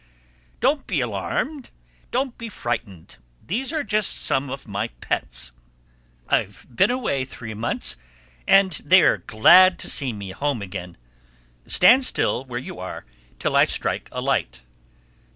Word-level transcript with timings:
"Don't 0.61 0.87
be 0.87 0.99
alarmed. 0.99 1.69
Don't 2.09 2.35
be 2.35 2.49
frightened. 2.49 3.17
These 3.45 3.71
are 3.71 3.83
just 3.83 4.17
some 4.17 4.49
of 4.49 4.67
my 4.67 4.87
pets. 4.99 5.51
I've 6.27 6.65
been 6.73 6.89
away 6.89 7.23
three 7.23 7.53
months 7.53 7.97
and 8.47 8.71
they 8.83 9.03
are 9.03 9.17
glad 9.19 9.77
to 9.77 9.87
see 9.87 10.11
me 10.11 10.31
home 10.31 10.59
again. 10.63 10.97
Stand 11.67 12.03
still 12.03 12.45
where 12.45 12.57
you 12.59 12.79
are 12.79 13.05
till 13.37 13.55
I 13.55 13.65
strike 13.65 14.09
a 14.11 14.21
light. 14.21 14.61